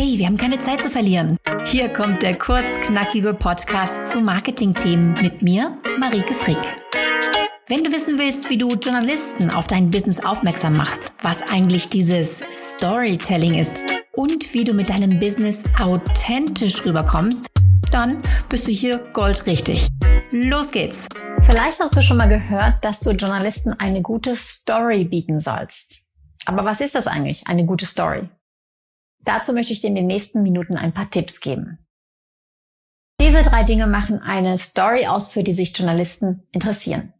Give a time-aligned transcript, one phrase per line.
[0.00, 1.38] Hey, wir haben keine Zeit zu verlieren.
[1.66, 6.56] Hier kommt der kurzknackige Podcast zu Marketingthemen mit mir, Marike Frick.
[7.66, 12.44] Wenn du wissen willst, wie du Journalisten auf dein Business aufmerksam machst, was eigentlich dieses
[12.48, 13.80] Storytelling ist
[14.14, 17.48] und wie du mit deinem Business authentisch rüberkommst,
[17.90, 19.88] dann bist du hier goldrichtig.
[20.30, 21.08] Los geht's!
[21.42, 26.06] Vielleicht hast du schon mal gehört, dass du Journalisten eine gute Story bieten sollst.
[26.46, 28.28] Aber was ist das eigentlich, eine gute Story?
[29.24, 31.78] Dazu möchte ich dir in den nächsten Minuten ein paar Tipps geben.
[33.20, 37.12] Diese drei Dinge machen eine Story aus, für die sich Journalisten interessieren.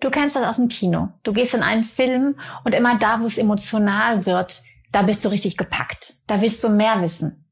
[0.00, 1.08] Du kennst das aus dem Kino.
[1.22, 4.60] Du gehst in einen Film und immer da, wo es emotional wird,
[4.92, 6.14] da bist du richtig gepackt.
[6.26, 7.46] Da willst du mehr wissen.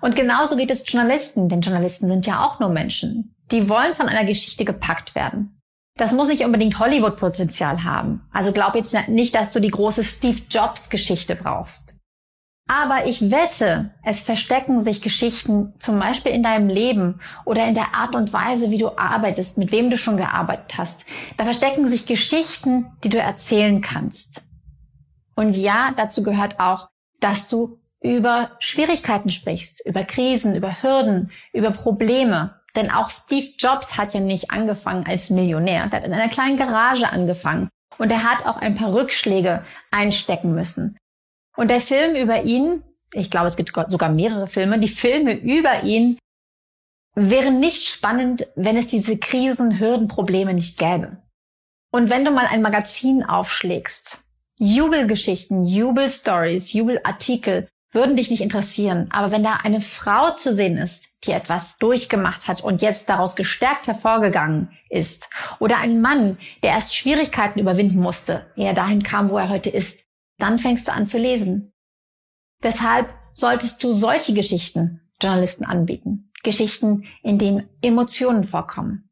[0.00, 3.36] Und genauso geht es Journalisten, denn Journalisten sind ja auch nur Menschen.
[3.50, 5.59] Die wollen von einer Geschichte gepackt werden.
[6.00, 8.22] Das muss nicht unbedingt Hollywood-Potenzial haben.
[8.32, 12.00] Also glaub jetzt nicht, dass du die große Steve Jobs-Geschichte brauchst.
[12.66, 17.94] Aber ich wette, es verstecken sich Geschichten zum Beispiel in deinem Leben oder in der
[17.94, 21.04] Art und Weise, wie du arbeitest, mit wem du schon gearbeitet hast.
[21.36, 24.40] Da verstecken sich Geschichten, die du erzählen kannst.
[25.36, 26.88] Und ja, dazu gehört auch,
[27.20, 32.58] dass du über Schwierigkeiten sprichst, über Krisen, über Hürden, über Probleme.
[32.76, 35.84] Denn auch Steve Jobs hat ja nicht angefangen als Millionär.
[35.84, 37.68] Er hat in einer kleinen Garage angefangen.
[37.98, 40.96] Und er hat auch ein paar Rückschläge einstecken müssen.
[41.56, 42.82] Und der Film über ihn,
[43.12, 46.18] ich glaube, es gibt sogar mehrere Filme, die Filme über ihn
[47.14, 51.18] wären nicht spannend, wenn es diese Krisen, Hürden, Probleme nicht gäbe.
[51.92, 54.24] Und wenn du mal ein Magazin aufschlägst,
[54.58, 59.08] Jubelgeschichten, Jubelstories, Jubelartikel würden dich nicht interessieren.
[59.10, 63.36] Aber wenn da eine Frau zu sehen ist, die etwas durchgemacht hat und jetzt daraus
[63.36, 69.30] gestärkt hervorgegangen ist, oder ein Mann, der erst Schwierigkeiten überwinden musste, ehe er dahin kam,
[69.30, 70.06] wo er heute ist,
[70.38, 71.72] dann fängst du an zu lesen.
[72.62, 76.30] Deshalb solltest du solche Geschichten Journalisten anbieten.
[76.42, 79.10] Geschichten, in denen Emotionen vorkommen.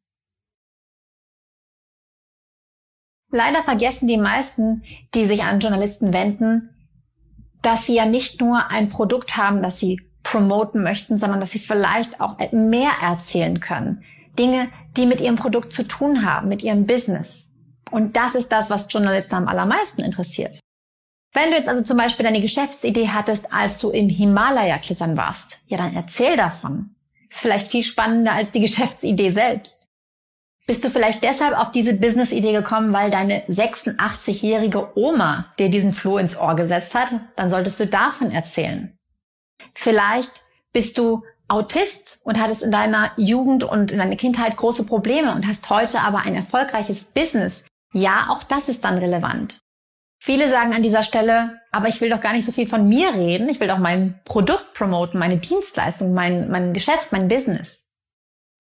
[3.30, 6.70] Leider vergessen die meisten, die sich an Journalisten wenden,
[7.68, 11.58] dass sie ja nicht nur ein Produkt haben, das sie promoten möchten, sondern dass sie
[11.58, 14.04] vielleicht auch mehr erzählen können.
[14.38, 17.54] Dinge, die mit ihrem Produkt zu tun haben, mit ihrem Business.
[17.90, 20.58] Und das ist das, was Journalisten am allermeisten interessiert.
[21.34, 25.60] Wenn du jetzt also zum Beispiel deine Geschäftsidee hattest, als du im Himalaya klettern warst,
[25.66, 26.94] ja dann erzähl davon.
[27.28, 29.87] Ist vielleicht viel spannender als die Geschäftsidee selbst.
[30.68, 36.18] Bist du vielleicht deshalb auf diese Business-Idee gekommen, weil deine 86-jährige Oma dir diesen Floh
[36.18, 37.08] ins Ohr gesetzt hat?
[37.36, 38.94] Dann solltest du davon erzählen.
[39.74, 40.42] Vielleicht
[40.74, 45.46] bist du Autist und hattest in deiner Jugend und in deiner Kindheit große Probleme und
[45.46, 47.64] hast heute aber ein erfolgreiches Business.
[47.94, 49.58] Ja, auch das ist dann relevant.
[50.20, 53.14] Viele sagen an dieser Stelle, aber ich will doch gar nicht so viel von mir
[53.14, 53.48] reden.
[53.48, 57.86] Ich will doch mein Produkt promoten, meine Dienstleistung, mein, mein Geschäft, mein Business.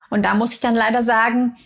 [0.08, 1.58] Und da muss ich dann leider sagen,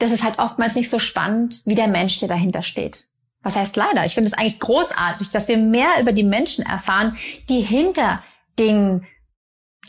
[0.00, 3.04] das ist halt oftmals nicht so spannend, wie der Mensch, der dahinter steht.
[3.42, 4.04] Was heißt leider?
[4.04, 7.16] Ich finde es eigentlich großartig, dass wir mehr über die Menschen erfahren,
[7.48, 8.22] die hinter
[8.58, 9.06] den,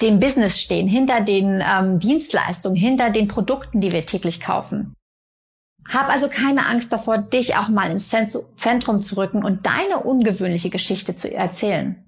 [0.02, 4.96] dem Business stehen, hinter den ähm, Dienstleistungen, hinter den Produkten, die wir täglich kaufen.
[5.90, 10.70] Hab also keine Angst davor, dich auch mal ins Zentrum zu rücken und deine ungewöhnliche
[10.70, 12.06] Geschichte zu erzählen.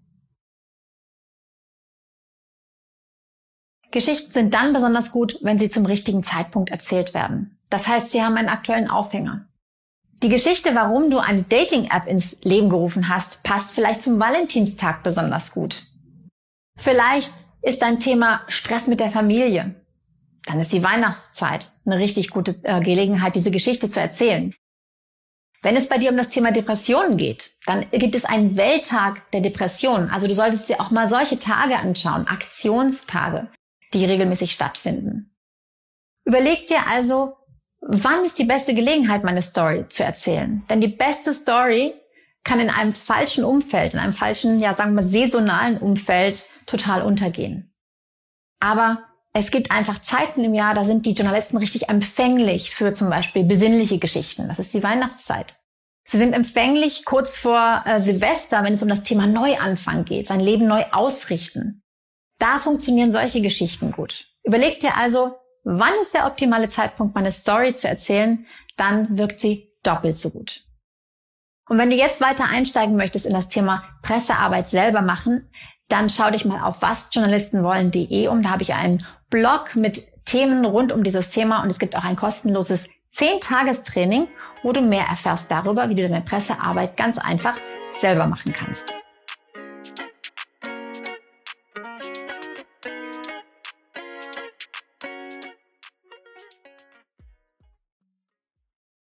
[3.93, 7.59] Geschichten sind dann besonders gut, wenn sie zum richtigen Zeitpunkt erzählt werden.
[7.69, 9.47] Das heißt, sie haben einen aktuellen Aufhänger.
[10.23, 15.53] Die Geschichte, warum du eine Dating-App ins Leben gerufen hast, passt vielleicht zum Valentinstag besonders
[15.53, 15.83] gut.
[16.77, 17.31] Vielleicht
[17.61, 19.75] ist dein Thema Stress mit der Familie.
[20.47, 24.55] Dann ist die Weihnachtszeit eine richtig gute äh, Gelegenheit, diese Geschichte zu erzählen.
[25.61, 29.41] Wenn es bei dir um das Thema Depressionen geht, dann gibt es einen Welttag der
[29.41, 30.09] Depressionen.
[30.09, 33.49] Also du solltest dir auch mal solche Tage anschauen, Aktionstage,
[33.93, 35.35] die regelmäßig stattfinden.
[36.25, 37.35] Überleg dir also,
[37.81, 40.63] wann ist die beste Gelegenheit, meine Story zu erzählen?
[40.69, 41.93] Denn die beste Story
[42.43, 47.73] kann in einem falschen Umfeld, in einem falschen, ja sagen wir saisonalen Umfeld total untergehen.
[48.59, 49.03] Aber
[49.33, 53.43] es gibt einfach Zeiten im Jahr, da sind die Journalisten richtig empfänglich für zum Beispiel
[53.43, 54.47] besinnliche Geschichten.
[54.47, 55.55] Das ist die Weihnachtszeit.
[56.07, 60.39] Sie sind empfänglich kurz vor äh, Silvester, wenn es um das Thema Neuanfang geht, sein
[60.39, 61.82] Leben neu ausrichten.
[62.43, 64.27] Da funktionieren solche Geschichten gut.
[64.43, 68.45] Überleg dir also, wann ist der optimale Zeitpunkt, meine Story zu erzählen,
[68.75, 70.65] dann wirkt sie doppelt so gut.
[71.69, 75.49] Und wenn du jetzt weiter einsteigen möchtest in das Thema Pressearbeit selber machen,
[75.87, 78.43] dann schau dich mal auf wasjournalistenwollen.de um.
[78.43, 82.03] Da habe ich einen Blog mit Themen rund um dieses Thema und es gibt auch
[82.03, 84.27] ein kostenloses 10-Tagestraining,
[84.63, 87.55] wo du mehr erfährst darüber, wie du deine Pressearbeit ganz einfach
[87.93, 88.93] selber machen kannst.